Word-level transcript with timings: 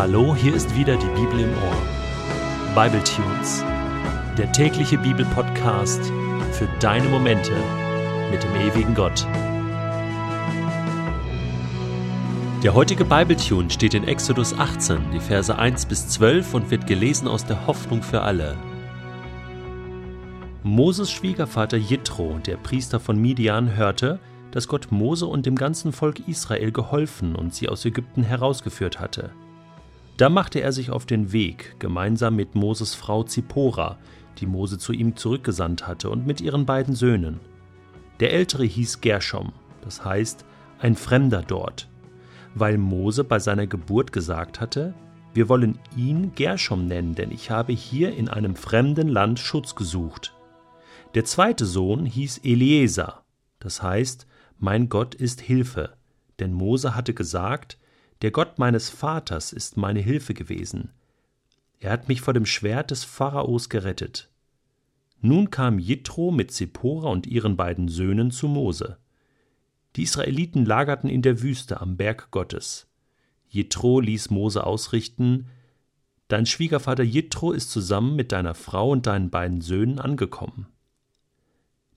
Hallo, 0.00 0.34
hier 0.34 0.54
ist 0.54 0.74
wieder 0.74 0.96
die 0.96 1.20
Bibel 1.20 1.40
im 1.40 1.50
Ohr. 1.50 2.74
Bible 2.74 3.04
Tunes, 3.04 3.62
der 4.38 4.50
tägliche 4.50 4.96
Bibelpodcast 4.96 6.00
für 6.52 6.66
deine 6.80 7.06
Momente 7.06 7.52
mit 8.30 8.42
dem 8.42 8.54
ewigen 8.54 8.94
Gott. 8.94 9.26
Der 12.62 12.72
heutige 12.72 13.04
Bible 13.04 13.36
Tune 13.36 13.68
steht 13.68 13.92
in 13.92 14.08
Exodus 14.08 14.54
18, 14.54 15.10
die 15.12 15.20
Verse 15.20 15.54
1 15.54 15.84
bis 15.84 16.08
12 16.08 16.54
und 16.54 16.70
wird 16.70 16.86
gelesen 16.86 17.28
aus 17.28 17.44
der 17.44 17.66
Hoffnung 17.66 18.02
für 18.02 18.22
alle. 18.22 18.56
Moses 20.62 21.10
Schwiegervater 21.10 21.76
Jitro, 21.76 22.38
der 22.46 22.56
Priester 22.56 23.00
von 23.00 23.20
Midian, 23.20 23.76
hörte, 23.76 24.18
dass 24.50 24.66
Gott 24.66 24.90
Mose 24.90 25.26
und 25.26 25.44
dem 25.44 25.56
ganzen 25.56 25.92
Volk 25.92 26.26
Israel 26.26 26.72
geholfen 26.72 27.36
und 27.36 27.54
sie 27.54 27.68
aus 27.68 27.84
Ägypten 27.84 28.22
herausgeführt 28.22 28.98
hatte. 28.98 29.34
Da 30.20 30.28
machte 30.28 30.60
er 30.60 30.72
sich 30.72 30.90
auf 30.90 31.06
den 31.06 31.32
Weg, 31.32 31.76
gemeinsam 31.78 32.36
mit 32.36 32.54
Moses 32.54 32.94
Frau 32.94 33.22
Zippora, 33.22 33.96
die 34.36 34.44
Mose 34.44 34.76
zu 34.76 34.92
ihm 34.92 35.16
zurückgesandt 35.16 35.86
hatte, 35.86 36.10
und 36.10 36.26
mit 36.26 36.42
ihren 36.42 36.66
beiden 36.66 36.94
Söhnen. 36.94 37.40
Der 38.20 38.34
ältere 38.34 38.64
hieß 38.64 39.00
Gershom, 39.00 39.54
das 39.80 40.04
heißt 40.04 40.44
ein 40.78 40.94
Fremder 40.94 41.40
dort, 41.40 41.88
weil 42.54 42.76
Mose 42.76 43.24
bei 43.24 43.38
seiner 43.38 43.66
Geburt 43.66 44.12
gesagt 44.12 44.60
hatte, 44.60 44.92
wir 45.32 45.48
wollen 45.48 45.78
ihn 45.96 46.32
Gershom 46.34 46.86
nennen, 46.86 47.14
denn 47.14 47.30
ich 47.30 47.50
habe 47.50 47.72
hier 47.72 48.14
in 48.14 48.28
einem 48.28 48.56
fremden 48.56 49.08
Land 49.08 49.38
Schutz 49.38 49.74
gesucht. 49.74 50.34
Der 51.14 51.24
zweite 51.24 51.64
Sohn 51.64 52.04
hieß 52.04 52.42
Eliezer, 52.44 53.22
das 53.58 53.82
heißt 53.82 54.26
mein 54.58 54.90
Gott 54.90 55.14
ist 55.14 55.40
Hilfe, 55.40 55.94
denn 56.40 56.52
Mose 56.52 56.94
hatte 56.94 57.14
gesagt, 57.14 57.78
der 58.22 58.30
Gott 58.30 58.58
meines 58.58 58.90
Vaters 58.90 59.52
ist 59.52 59.76
meine 59.76 60.00
Hilfe 60.00 60.34
gewesen. 60.34 60.90
Er 61.78 61.92
hat 61.92 62.08
mich 62.08 62.20
vor 62.20 62.34
dem 62.34 62.46
Schwert 62.46 62.90
des 62.90 63.04
Pharaos 63.04 63.68
gerettet. 63.68 64.28
Nun 65.22 65.50
kam 65.50 65.78
Jitro 65.78 66.30
mit 66.30 66.50
Zippora 66.50 67.08
und 67.08 67.26
ihren 67.26 67.56
beiden 67.56 67.88
Söhnen 67.88 68.30
zu 68.30 68.48
Mose. 68.48 68.98
Die 69.96 70.02
Israeliten 70.02 70.64
lagerten 70.64 71.10
in 71.10 71.22
der 71.22 71.42
Wüste 71.42 71.80
am 71.80 71.96
Berg 71.96 72.30
Gottes. 72.30 72.86
Jitro 73.48 74.00
ließ 74.00 74.30
Mose 74.30 74.64
ausrichten, 74.64 75.46
Dein 76.28 76.46
Schwiegervater 76.46 77.02
Jitro 77.02 77.50
ist 77.50 77.72
zusammen 77.72 78.14
mit 78.14 78.30
deiner 78.30 78.54
Frau 78.54 78.90
und 78.90 79.06
deinen 79.06 79.30
beiden 79.30 79.60
Söhnen 79.62 79.98
angekommen. 79.98 80.68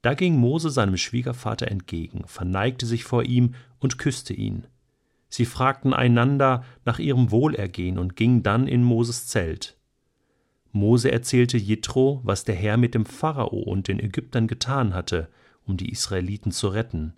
Da 0.01 0.15
ging 0.15 0.37
Mose 0.37 0.71
seinem 0.71 0.97
Schwiegervater 0.97 1.67
entgegen, 1.69 2.27
verneigte 2.27 2.87
sich 2.87 3.03
vor 3.03 3.23
ihm 3.23 3.53
und 3.79 3.99
küsste 3.99 4.33
ihn. 4.33 4.65
Sie 5.33 5.45
fragten 5.45 5.95
einander 5.95 6.63
nach 6.85 6.99
ihrem 6.99 7.31
Wohlergehen 7.31 7.97
und 7.97 8.15
gingen 8.15 8.43
dann 8.43 8.67
in 8.67 8.83
Moses 8.83 9.25
Zelt. 9.25 9.75
Mose 10.71 11.11
erzählte 11.11 11.57
Jitro, 11.57 12.21
was 12.23 12.43
der 12.43 12.53
Herr 12.53 12.77
mit 12.77 12.93
dem 12.93 13.07
Pharao 13.07 13.57
und 13.57 13.87
den 13.87 13.99
Ägyptern 13.99 14.45
getan 14.45 14.93
hatte, 14.93 15.29
um 15.65 15.75
die 15.75 15.89
Israeliten 15.89 16.51
zu 16.51 16.67
retten. 16.67 17.15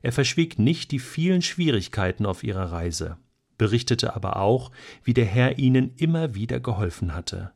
Er 0.00 0.12
verschwieg 0.12 0.58
nicht 0.58 0.90
die 0.90 0.98
vielen 0.98 1.42
Schwierigkeiten 1.42 2.24
auf 2.24 2.44
ihrer 2.44 2.72
Reise, 2.72 3.18
berichtete 3.58 4.16
aber 4.16 4.36
auch, 4.36 4.70
wie 5.02 5.12
der 5.12 5.26
Herr 5.26 5.58
ihnen 5.58 5.92
immer 5.96 6.34
wieder 6.34 6.60
geholfen 6.60 7.14
hatte. 7.14 7.52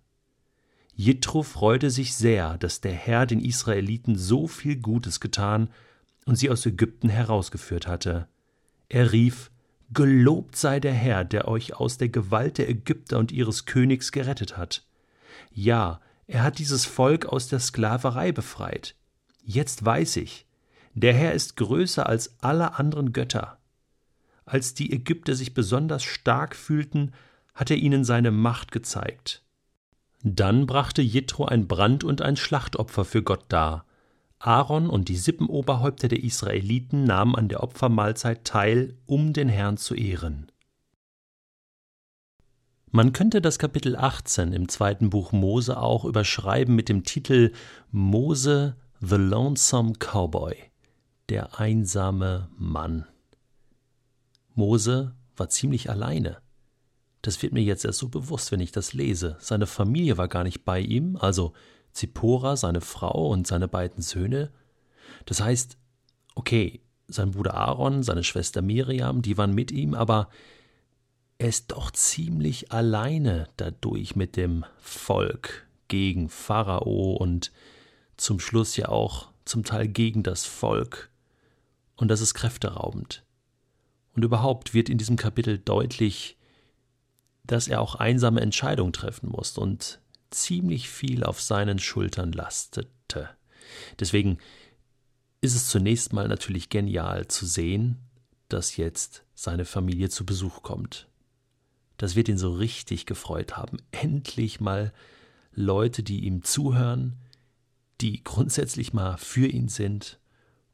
Jitro 0.96 1.42
freute 1.42 1.88
sich 1.88 2.14
sehr, 2.14 2.58
dass 2.58 2.82
der 2.82 2.92
Herr 2.92 3.24
den 3.24 3.40
Israeliten 3.40 4.16
so 4.16 4.48
viel 4.48 4.76
Gutes 4.76 5.18
getan 5.18 5.70
und 6.26 6.36
sie 6.36 6.50
aus 6.50 6.66
Ägypten 6.66 7.08
herausgeführt 7.08 7.86
hatte. 7.86 8.28
Er 8.90 9.12
rief 9.12 9.50
Gelobt 9.90 10.56
sei 10.56 10.80
der 10.80 10.92
Herr, 10.92 11.24
der 11.24 11.48
euch 11.48 11.74
aus 11.74 11.96
der 11.96 12.08
Gewalt 12.08 12.58
der 12.58 12.68
Ägypter 12.68 13.18
und 13.18 13.32
ihres 13.32 13.64
Königs 13.64 14.12
gerettet 14.12 14.56
hat. 14.56 14.86
Ja, 15.50 16.00
er 16.26 16.42
hat 16.42 16.58
dieses 16.58 16.84
Volk 16.84 17.26
aus 17.26 17.48
der 17.48 17.58
Sklaverei 17.58 18.32
befreit. 18.32 18.94
Jetzt 19.42 19.84
weiß 19.84 20.16
ich, 20.16 20.46
der 20.92 21.14
Herr 21.14 21.32
ist 21.32 21.56
größer 21.56 22.06
als 22.06 22.36
alle 22.42 22.78
anderen 22.78 23.12
Götter. 23.12 23.58
Als 24.44 24.74
die 24.74 24.92
Ägypter 24.92 25.34
sich 25.34 25.54
besonders 25.54 26.04
stark 26.04 26.54
fühlten, 26.54 27.12
hat 27.54 27.70
er 27.70 27.76
ihnen 27.76 28.04
seine 28.04 28.30
Macht 28.30 28.72
gezeigt. 28.72 29.42
Dann 30.22 30.66
brachte 30.66 31.00
Jitro 31.00 31.46
ein 31.46 31.66
Brand- 31.66 32.04
und 32.04 32.20
ein 32.20 32.36
Schlachtopfer 32.36 33.04
für 33.04 33.22
Gott 33.22 33.44
dar. 33.48 33.84
Aaron 34.38 34.88
und 34.88 35.08
die 35.08 35.16
Sippenoberhäupter 35.16 36.08
der 36.08 36.22
Israeliten 36.22 37.04
nahmen 37.04 37.34
an 37.34 37.48
der 37.48 37.62
Opfermahlzeit 37.62 38.44
teil, 38.44 38.96
um 39.06 39.32
den 39.32 39.48
Herrn 39.48 39.76
zu 39.76 39.94
ehren. 39.94 40.50
Man 42.90 43.12
könnte 43.12 43.42
das 43.42 43.58
Kapitel 43.58 43.96
18 43.96 44.52
im 44.52 44.68
zweiten 44.68 45.10
Buch 45.10 45.32
Mose 45.32 45.78
auch 45.78 46.04
überschreiben 46.04 46.74
mit 46.74 46.88
dem 46.88 47.04
Titel 47.04 47.52
Mose 47.90 48.76
the 49.00 49.16
Lonesome 49.16 49.92
Cowboy, 49.98 50.56
der 51.28 51.58
einsame 51.60 52.48
Mann. 52.56 53.06
Mose 54.54 55.14
war 55.36 55.48
ziemlich 55.50 55.90
alleine. 55.90 56.38
Das 57.22 57.42
wird 57.42 57.52
mir 57.52 57.62
jetzt 57.62 57.84
erst 57.84 57.98
so 57.98 58.08
bewusst, 58.08 58.52
wenn 58.52 58.60
ich 58.60 58.72
das 58.72 58.92
lese. 58.92 59.36
Seine 59.38 59.66
Familie 59.66 60.16
war 60.16 60.28
gar 60.28 60.44
nicht 60.44 60.64
bei 60.64 60.80
ihm, 60.80 61.16
also 61.16 61.52
Zippora, 61.98 62.56
seine 62.56 62.80
Frau 62.80 63.28
und 63.28 63.46
seine 63.46 63.68
beiden 63.68 64.02
Söhne. 64.02 64.50
Das 65.26 65.40
heißt, 65.40 65.76
okay, 66.34 66.80
sein 67.08 67.32
Bruder 67.32 67.54
Aaron, 67.54 68.02
seine 68.02 68.22
Schwester 68.22 68.62
Miriam, 68.62 69.22
die 69.22 69.36
waren 69.36 69.54
mit 69.54 69.72
ihm, 69.72 69.94
aber 69.94 70.28
er 71.38 71.48
ist 71.48 71.72
doch 71.72 71.90
ziemlich 71.90 72.72
alleine 72.72 73.48
dadurch 73.56 74.14
mit 74.14 74.36
dem 74.36 74.64
Volk 74.78 75.66
gegen 75.88 76.28
Pharao 76.28 77.14
und 77.14 77.50
zum 78.16 78.40
Schluss 78.40 78.76
ja 78.76 78.88
auch 78.88 79.30
zum 79.44 79.64
Teil 79.64 79.88
gegen 79.88 80.22
das 80.22 80.44
Volk. 80.44 81.10
Und 81.96 82.08
das 82.08 82.20
ist 82.20 82.34
kräfteraubend. 82.34 83.24
Und 84.14 84.24
überhaupt 84.24 84.74
wird 84.74 84.88
in 84.88 84.98
diesem 84.98 85.16
Kapitel 85.16 85.58
deutlich, 85.58 86.36
dass 87.44 87.68
er 87.68 87.80
auch 87.80 87.94
einsame 87.94 88.40
Entscheidungen 88.40 88.92
treffen 88.92 89.30
muss 89.30 89.56
und 89.56 90.00
ziemlich 90.30 90.88
viel 90.88 91.24
auf 91.24 91.40
seinen 91.40 91.78
Schultern 91.78 92.32
lastete. 92.32 93.30
Deswegen 93.98 94.38
ist 95.40 95.54
es 95.54 95.68
zunächst 95.68 96.12
mal 96.12 96.28
natürlich 96.28 96.68
genial 96.68 97.28
zu 97.28 97.46
sehen, 97.46 97.98
dass 98.48 98.76
jetzt 98.76 99.24
seine 99.34 99.64
Familie 99.64 100.08
zu 100.08 100.26
Besuch 100.26 100.62
kommt. 100.62 101.08
Das 101.96 102.16
wird 102.16 102.28
ihn 102.28 102.38
so 102.38 102.52
richtig 102.52 103.06
gefreut 103.06 103.56
haben. 103.56 103.78
Endlich 103.90 104.60
mal 104.60 104.92
Leute, 105.52 106.02
die 106.02 106.24
ihm 106.24 106.42
zuhören, 106.42 107.16
die 108.00 108.22
grundsätzlich 108.22 108.92
mal 108.92 109.16
für 109.16 109.46
ihn 109.46 109.68
sind. 109.68 110.18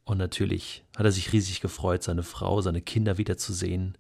Und 0.05 0.19
natürlich 0.19 0.85
hat 0.97 1.07
er 1.07 1.13
sich 1.13 1.33
riesig 1.33 1.61
gefreut, 1.61 2.03
seine 2.03 2.23
Frau, 2.23 2.61
seine 2.61 2.83
Kinder 2.83 3.17
wiederzusehen. 3.17 3.97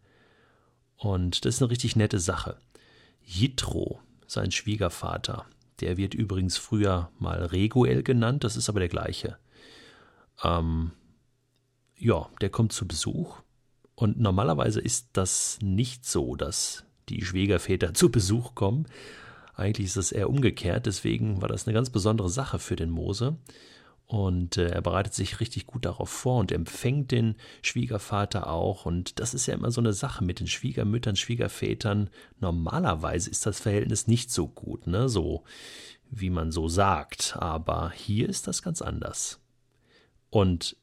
Und 0.96 1.44
das 1.44 1.56
ist 1.56 1.62
eine 1.62 1.70
richtig 1.70 1.96
nette 1.96 2.20
Sache. 2.20 2.58
Jitro, 3.22 4.00
sein 4.26 4.50
Schwiegervater, 4.50 5.46
der 5.80 5.96
wird 5.96 6.14
übrigens 6.14 6.56
früher 6.56 7.10
mal 7.18 7.44
Reguel 7.44 8.02
genannt, 8.02 8.44
das 8.44 8.56
ist 8.56 8.68
aber 8.68 8.80
der 8.80 8.88
gleiche. 8.88 9.38
Ähm, 10.42 10.92
ja, 11.96 12.28
der 12.40 12.50
kommt 12.50 12.72
zu 12.72 12.86
Besuch. 12.86 13.38
Und 13.94 14.18
normalerweise 14.18 14.80
ist 14.80 15.10
das 15.12 15.58
nicht 15.62 16.04
so, 16.04 16.34
dass 16.36 16.84
die 17.08 17.24
Schwiegerväter 17.24 17.94
zu 17.94 18.10
Besuch 18.10 18.54
kommen. 18.54 18.86
Eigentlich 19.54 19.86
ist 19.86 19.96
es 19.96 20.12
eher 20.12 20.28
umgekehrt, 20.28 20.86
deswegen 20.86 21.40
war 21.40 21.48
das 21.48 21.66
eine 21.66 21.74
ganz 21.74 21.90
besondere 21.90 22.28
Sache 22.28 22.58
für 22.58 22.76
den 22.76 22.90
Mose. 22.90 23.36
Und 24.14 24.58
äh, 24.58 24.68
er 24.68 24.80
bereitet 24.80 25.12
sich 25.12 25.40
richtig 25.40 25.66
gut 25.66 25.84
darauf 25.84 26.08
vor 26.08 26.38
und 26.38 26.52
empfängt 26.52 27.10
den 27.10 27.34
Schwiegervater 27.62 28.48
auch. 28.48 28.86
Und 28.86 29.18
das 29.18 29.34
ist 29.34 29.46
ja 29.46 29.54
immer 29.54 29.72
so 29.72 29.80
eine 29.80 29.92
Sache 29.92 30.22
mit 30.22 30.38
den 30.38 30.46
Schwiegermüttern, 30.46 31.16
Schwiegervätern. 31.16 32.10
Normalerweise 32.38 33.28
ist 33.28 33.44
das 33.44 33.58
Verhältnis 33.58 34.06
nicht 34.06 34.30
so 34.30 34.46
gut, 34.46 34.86
ne? 34.86 35.08
So 35.08 35.42
wie 36.10 36.30
man 36.30 36.52
so 36.52 36.68
sagt. 36.68 37.36
Aber 37.40 37.90
hier 37.90 38.28
ist 38.28 38.46
das 38.46 38.62
ganz 38.62 38.82
anders. 38.82 39.40
Und 40.30 40.76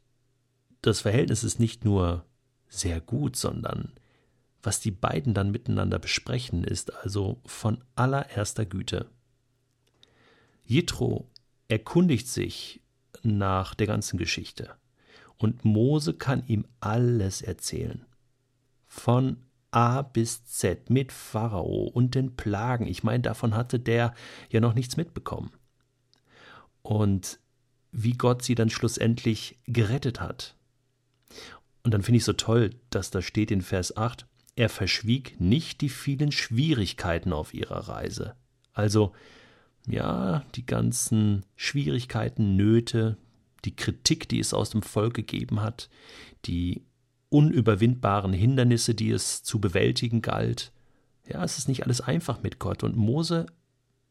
das 0.82 1.00
Verhältnis 1.00 1.46
ist 1.46 1.58
nicht 1.58 1.86
nur 1.86 2.26
sehr 2.68 3.00
gut, 3.00 3.38
sondern 3.38 3.94
was 4.62 4.82
die 4.82 4.92
beiden 4.92 5.34
dann 5.34 5.52
miteinander 5.52 6.00
besprechen, 6.00 6.66
ist 6.66 6.94
also 6.94 7.40
von 7.46 7.82
allererster 7.96 8.66
Güte. 8.66 9.10
Jethro 10.66 11.30
erkundigt 11.70 12.28
sich 12.28 12.82
nach 13.24 13.76
der 13.76 13.88
ganzen 13.88 14.18
Geschichte. 14.18 14.76
Und 15.38 15.66
Mose 15.66 16.14
kann 16.14 16.46
ihm 16.48 16.66
alles 16.80 17.42
erzählen. 17.42 18.06
Von 18.88 19.38
A 19.72 20.02
bis 20.02 20.46
Z 20.46 20.90
mit 20.90 21.12
Pharao 21.12 21.88
und 21.88 22.14
den 22.14 22.36
Plagen. 22.36 22.86
Ich 22.86 23.04
meine, 23.04 23.24
davon 23.24 23.56
hatte 23.56 23.80
der 23.80 24.14
ja 24.50 24.60
noch 24.60 24.74
nichts 24.74 24.98
mitbekommen. 24.98 25.52
Und 26.82 27.40
wie 27.92 28.14
Gott 28.14 28.44
sie 28.44 28.56
dann 28.56 28.70
schlussendlich 28.70 29.58
gerettet 29.66 30.20
hat. 30.22 30.56
Und 31.84 31.94
dann 31.94 32.04
finde 32.04 32.18
ich 32.18 32.24
so 32.24 32.34
toll, 32.34 32.72
dass 32.90 33.12
da 33.12 33.22
steht 33.22 33.52
in 33.52 33.62
Vers 33.62 33.98
8, 33.98 34.28
er 34.56 34.70
verschwieg 34.70 35.40
nicht 35.40 35.82
die 35.82 35.90
vielen 35.90 36.32
Schwierigkeiten 36.32 37.34
auf 37.34 37.54
ihrer 37.54 37.88
Reise. 37.88 38.36
Also, 38.74 39.14
ja, 39.88 40.44
die 40.56 40.66
ganzen 40.66 41.46
Schwierigkeiten, 41.56 42.56
Nöte, 42.56 43.18
die 43.66 43.76
Kritik, 43.76 44.30
die 44.30 44.40
es 44.40 44.54
aus 44.54 44.72
dem 44.72 44.82
Volk 44.82 45.14
gegeben 45.14 45.62
hat, 45.62 45.90
die 46.46 46.84
unüberwindbaren 47.30 48.34
Hindernisse, 48.34 48.94
die 48.94 49.12
es 49.12 49.44
zu 49.44 49.60
bewältigen 49.60 50.22
galt. 50.22 50.72
Ja, 51.28 51.44
es 51.44 51.58
ist 51.58 51.68
nicht 51.68 51.84
alles 51.84 52.02
einfach 52.02 52.44
mit 52.44 52.60
Gott. 52.60 52.84
Und 52.84 52.98
Mose 52.98 53.46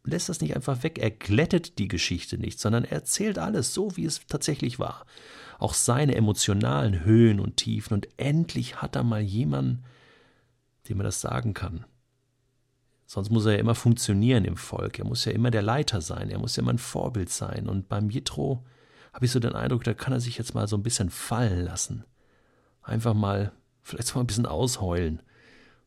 lässt 0.04 0.28
das 0.28 0.40
nicht 0.40 0.56
einfach 0.56 0.82
weg. 0.82 0.98
Er 0.98 1.10
glättet 1.10 1.78
die 1.78 1.88
Geschichte 1.88 2.38
nicht, 2.38 2.58
sondern 2.58 2.84
er 2.84 2.92
erzählt 2.92 3.38
alles 3.38 3.74
so, 3.74 3.96
wie 3.96 4.06
es 4.06 4.26
tatsächlich 4.26 4.78
war. 4.78 5.04
Auch 5.58 5.74
seine 5.74 6.14
emotionalen 6.14 7.04
Höhen 7.04 7.40
und 7.40 7.58
Tiefen. 7.58 7.94
Und 7.94 8.08
endlich 8.16 8.80
hat 8.80 8.96
er 8.96 9.04
mal 9.04 9.20
jemanden, 9.20 9.84
dem 10.88 11.00
er 11.00 11.04
das 11.04 11.20
sagen 11.20 11.52
kann. 11.52 11.84
Sonst 13.10 13.30
muss 13.30 13.44
er 13.44 13.54
ja 13.54 13.58
immer 13.58 13.74
funktionieren 13.74 14.44
im 14.44 14.56
Volk. 14.56 15.00
Er 15.00 15.04
muss 15.04 15.24
ja 15.24 15.32
immer 15.32 15.50
der 15.50 15.62
Leiter 15.62 16.00
sein. 16.00 16.30
Er 16.30 16.38
muss 16.38 16.54
ja 16.54 16.62
immer 16.62 16.72
ein 16.72 16.78
Vorbild 16.78 17.28
sein. 17.28 17.68
Und 17.68 17.88
beim 17.88 18.08
Jitro 18.08 18.64
habe 19.12 19.24
ich 19.24 19.32
so 19.32 19.40
den 19.40 19.56
Eindruck, 19.56 19.82
da 19.82 19.94
kann 19.94 20.12
er 20.12 20.20
sich 20.20 20.38
jetzt 20.38 20.54
mal 20.54 20.68
so 20.68 20.76
ein 20.76 20.84
bisschen 20.84 21.10
fallen 21.10 21.64
lassen. 21.64 22.04
Einfach 22.82 23.12
mal, 23.12 23.50
vielleicht 23.82 24.14
mal 24.14 24.20
ein 24.20 24.28
bisschen 24.28 24.46
ausheulen 24.46 25.22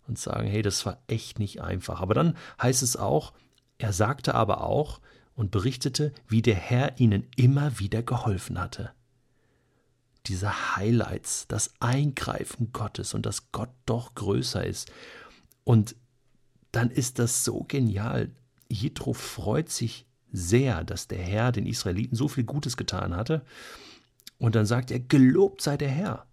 und 0.06 0.20
sagen, 0.20 0.50
hey, 0.50 0.62
das 0.62 0.86
war 0.86 1.02
echt 1.08 1.40
nicht 1.40 1.62
einfach. 1.62 2.02
Aber 2.02 2.14
dann 2.14 2.36
heißt 2.62 2.84
es 2.84 2.98
auch, 2.98 3.32
er 3.78 3.94
sagte 3.94 4.36
aber 4.36 4.66
auch 4.66 5.00
und 5.34 5.50
berichtete, 5.50 6.12
wie 6.28 6.42
der 6.42 6.56
Herr 6.56 7.00
ihnen 7.00 7.26
immer 7.38 7.80
wieder 7.80 8.04
geholfen 8.04 8.60
hatte. 8.60 8.92
Diese 10.26 10.76
Highlights, 10.76 11.48
das 11.48 11.74
Eingreifen 11.80 12.74
Gottes 12.74 13.14
und 13.14 13.26
dass 13.26 13.54
Gott 13.54 13.72
doch 13.86 14.14
größer 14.14 14.66
ist. 14.66 14.92
Und 15.64 15.96
dann 16.74 16.90
ist 16.90 17.20
das 17.20 17.46
so 17.46 17.64
genial. 17.64 18.32
Jethro 18.68 19.14
freut 19.14 19.70
sich 19.70 20.06
sehr, 20.32 20.84
dass 20.84 21.08
der 21.08 21.22
Herr 21.22 21.52
den 21.52 21.68
Israeliten 21.68 22.16
so 22.16 22.28
viel 22.28 22.44
Gutes 22.44 22.76
getan 22.76 23.16
hatte. 23.16 23.46
Und 24.40 24.56
dann 24.56 24.66
sagt 24.66 24.90
er, 24.92 25.00
gelobt 25.00 25.62
sei 25.62 25.78
der 25.78 25.92
Herr. 25.92 26.26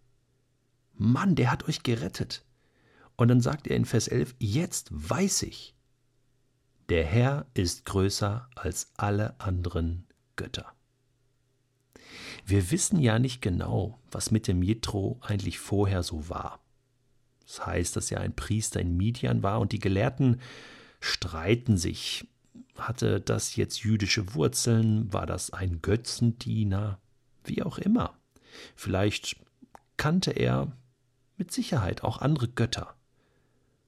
Mann, 0.94 1.37
der 1.37 1.52
hat 1.52 1.69
euch 1.69 1.82
gerettet. 1.82 2.44
Und 3.16 3.28
dann 3.28 3.42
sagt 3.42 3.69
er 3.69 3.76
in 3.76 3.84
Vers 3.84 4.08
11, 4.08 4.34
jetzt 4.38 4.88
weiß 4.90 5.42
ich, 5.42 5.76
der 6.88 7.04
Herr 7.04 7.46
ist 7.52 7.84
größer 7.84 8.48
als 8.56 8.90
alle 8.96 9.38
anderen 9.38 10.06
Götter. 10.36 10.72
Wir 12.46 12.70
wissen 12.70 12.98
ja 12.98 13.19
nicht 13.19 13.43
genau, 13.43 14.00
was 14.10 14.31
mit 14.31 14.48
dem 14.48 14.62
Jethro 14.62 15.19
eigentlich 15.20 15.58
vorher 15.58 16.02
so 16.02 16.31
war. 16.31 16.60
Das 17.50 17.67
heißt, 17.67 17.97
dass 17.97 18.12
er 18.12 18.20
ein 18.20 18.37
Priester 18.37 18.79
in 18.79 18.97
Midian 18.97 19.43
war 19.43 19.58
und 19.58 19.73
die 19.73 19.81
Gelehrten 19.81 20.41
streiten 21.00 21.76
sich. 21.76 22.29
Hatte 22.76 23.20
das 23.20 23.56
jetzt 23.56 23.82
jüdische 23.82 24.35
Wurzeln? 24.35 25.12
War 25.12 25.26
das 25.26 25.52
ein 25.52 25.82
Götzendiener? 25.82 27.00
Wie 27.43 27.64
auch 27.64 27.79
immer. 27.79 28.17
Vielleicht 28.76 29.37
kannte 29.97 30.31
er 30.31 30.70
mit 31.38 31.50
Sicherheit 31.50 32.05
auch 32.05 32.19
andere 32.19 32.47
Götter 32.47 32.94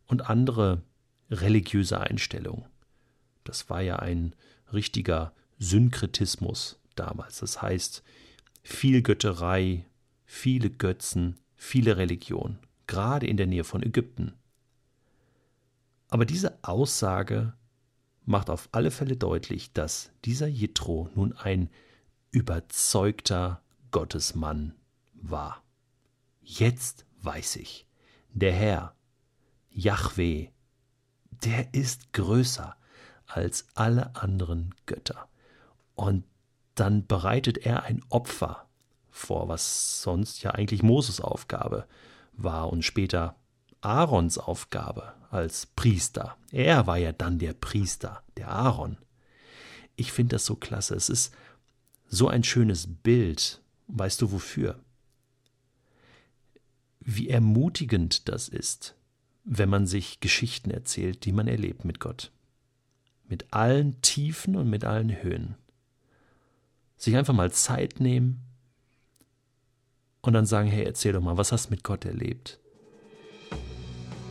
und 0.06 0.28
andere 0.28 0.82
religiöse 1.30 2.00
Einstellungen. 2.00 2.64
Das 3.44 3.70
war 3.70 3.80
ja 3.80 3.96
ein 4.00 4.34
richtiger 4.72 5.32
Synkretismus 5.60 6.80
damals. 6.96 7.38
Das 7.38 7.62
heißt, 7.62 8.02
viel 8.64 9.02
Götterei, 9.02 9.86
viele 10.24 10.68
Götzen, 10.68 11.36
viele 11.54 11.96
Religionen, 11.96 12.58
gerade 12.92 13.26
in 13.26 13.38
der 13.38 13.46
Nähe 13.46 13.64
von 13.64 13.82
Ägypten. 13.82 14.34
Aber 16.10 16.26
diese 16.26 16.58
Aussage 16.62 17.54
macht 18.26 18.50
auf 18.50 18.68
alle 18.72 18.90
Fälle 18.90 19.16
deutlich, 19.16 19.72
dass 19.72 20.10
dieser 20.26 20.46
Jitro 20.46 21.08
nun 21.14 21.32
ein 21.32 21.70
überzeugter 22.32 23.62
Gottesmann 23.92 24.74
war. 25.14 25.62
Jetzt 26.42 27.06
weiß 27.22 27.56
ich, 27.56 27.86
der 28.28 28.52
Herr, 28.52 28.94
Yahweh, 29.70 30.48
der 31.30 31.72
ist 31.72 32.12
größer 32.12 32.76
als 33.26 33.68
alle 33.74 34.14
anderen 34.16 34.74
Götter. 34.84 35.30
Und 35.94 36.24
dann 36.74 37.06
bereitet 37.06 37.56
er 37.56 37.84
ein 37.84 38.02
Opfer 38.10 38.68
vor, 39.08 39.48
was 39.48 40.02
sonst 40.02 40.42
ja 40.42 40.50
eigentlich 40.50 40.82
Moses 40.82 41.22
Aufgabe 41.22 41.86
war 42.42 42.72
und 42.72 42.84
später 42.84 43.36
Aarons 43.80 44.38
Aufgabe 44.38 45.14
als 45.30 45.66
Priester. 45.66 46.36
Er 46.50 46.86
war 46.86 46.98
ja 46.98 47.12
dann 47.12 47.38
der 47.38 47.52
Priester, 47.52 48.22
der 48.36 48.48
Aaron. 48.48 48.96
Ich 49.96 50.12
finde 50.12 50.36
das 50.36 50.46
so 50.46 50.56
klasse. 50.56 50.94
Es 50.94 51.08
ist 51.08 51.34
so 52.06 52.28
ein 52.28 52.44
schönes 52.44 52.86
Bild. 53.02 53.60
Weißt 53.88 54.22
du 54.22 54.32
wofür? 54.32 54.78
Wie 57.00 57.28
ermutigend 57.28 58.28
das 58.28 58.48
ist, 58.48 58.94
wenn 59.44 59.68
man 59.68 59.86
sich 59.86 60.20
Geschichten 60.20 60.70
erzählt, 60.70 61.24
die 61.24 61.32
man 61.32 61.48
erlebt 61.48 61.84
mit 61.84 61.98
Gott. 61.98 62.30
Mit 63.24 63.52
allen 63.52 64.00
Tiefen 64.02 64.56
und 64.56 64.70
mit 64.70 64.84
allen 64.84 65.22
Höhen. 65.22 65.56
Sich 66.96 67.16
einfach 67.16 67.34
mal 67.34 67.50
Zeit 67.50 67.98
nehmen 67.98 68.40
und 70.22 70.32
dann 70.32 70.46
sagen, 70.46 70.68
hey, 70.68 70.84
erzähl 70.84 71.12
doch 71.12 71.20
mal, 71.20 71.36
was 71.36 71.52
hast 71.52 71.66
du 71.66 71.70
mit 71.70 71.84
Gott 71.84 72.04
erlebt? 72.04 72.58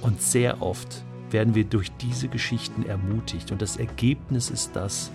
Und 0.01 0.21
sehr 0.21 0.61
oft 0.61 1.03
werden 1.29 1.53
wir 1.53 1.65
durch 1.65 1.91
diese 1.97 2.27
Geschichten 2.27 2.85
ermutigt 2.85 3.51
und 3.51 3.61
das 3.61 3.77
Ergebnis 3.77 4.49
ist 4.49 4.75
das, 4.75 5.11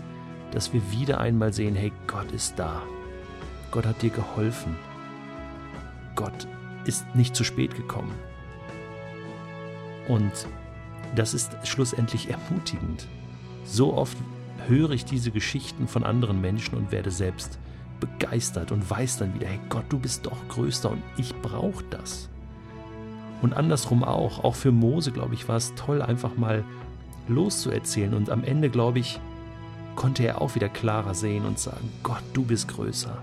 dass 0.52 0.72
wir 0.72 0.80
wieder 0.92 1.20
einmal 1.20 1.52
sehen, 1.52 1.74
hey, 1.74 1.92
Gott 2.06 2.30
ist 2.32 2.58
da. 2.58 2.82
Gott 3.70 3.84
hat 3.84 4.02
dir 4.02 4.10
geholfen. 4.10 4.76
Gott 6.14 6.46
ist 6.84 7.04
nicht 7.14 7.34
zu 7.34 7.42
spät 7.42 7.74
gekommen. 7.74 8.14
Und 10.08 10.32
das 11.14 11.34
ist 11.34 11.56
schlussendlich 11.64 12.30
ermutigend. 12.30 13.06
So 13.64 13.94
oft 13.94 14.16
höre 14.68 14.92
ich 14.92 15.04
diese 15.04 15.30
Geschichten 15.30 15.88
von 15.88 16.04
anderen 16.04 16.40
Menschen 16.40 16.76
und 16.76 16.92
werde 16.92 17.10
selbst 17.10 17.58
begeistert 18.00 18.72
und 18.72 18.88
weiß 18.88 19.18
dann 19.18 19.34
wieder, 19.34 19.46
hey 19.46 19.60
Gott, 19.68 19.84
du 19.88 19.98
bist 19.98 20.26
doch 20.26 20.48
größer 20.48 20.90
und 20.90 21.02
ich 21.16 21.34
brauche 21.42 21.84
das. 21.90 22.28
Und 23.42 23.54
andersrum 23.54 24.02
auch, 24.02 24.44
auch 24.44 24.54
für 24.54 24.72
Mose, 24.72 25.12
glaube 25.12 25.34
ich, 25.34 25.48
war 25.48 25.56
es 25.56 25.74
toll, 25.74 26.02
einfach 26.02 26.36
mal 26.36 26.64
loszuerzählen. 27.28 28.14
Und 28.14 28.30
am 28.30 28.44
Ende, 28.44 28.70
glaube 28.70 28.98
ich, 28.98 29.20
konnte 29.94 30.26
er 30.26 30.40
auch 30.40 30.54
wieder 30.54 30.68
klarer 30.68 31.14
sehen 31.14 31.44
und 31.44 31.58
sagen, 31.58 31.90
Gott, 32.02 32.22
du 32.32 32.44
bist 32.44 32.68
größer. 32.68 33.22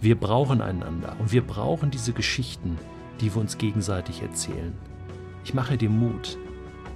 Wir 0.00 0.18
brauchen 0.18 0.60
einander 0.60 1.16
und 1.18 1.32
wir 1.32 1.42
brauchen 1.42 1.90
diese 1.90 2.12
Geschichten, 2.12 2.78
die 3.20 3.34
wir 3.34 3.40
uns 3.40 3.58
gegenseitig 3.58 4.22
erzählen. 4.22 4.72
Ich 5.44 5.54
mache 5.54 5.76
dir 5.76 5.90
Mut, 5.90 6.38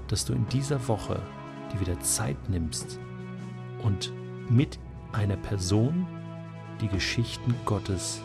dass 0.08 0.24
du 0.24 0.32
in 0.32 0.46
dieser 0.48 0.86
Woche 0.88 1.20
dir 1.72 1.80
wieder 1.80 2.00
Zeit 2.00 2.48
nimmst 2.48 2.98
und 3.82 4.12
mit 4.48 4.78
einer 5.12 5.36
Person 5.36 6.06
die 6.84 6.88
Geschichten 6.88 7.54
Gottes 7.64 8.20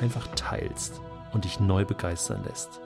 einfach 0.00 0.28
teilst 0.36 1.00
und 1.32 1.44
dich 1.44 1.58
neu 1.58 1.84
begeistern 1.84 2.44
lässt. 2.44 2.80